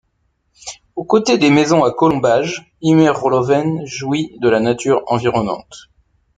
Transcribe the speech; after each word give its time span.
Aux 0.95 1.03
côtés 1.03 1.37
des 1.37 1.51
maisons 1.51 1.83
à 1.83 1.91
colombage, 1.91 2.73
Ihme-Roloven 2.81 3.85
jouit 3.85 4.35
de 4.39 4.49
la 4.49 4.59
nature 4.59 5.03
environnante. 5.05 5.91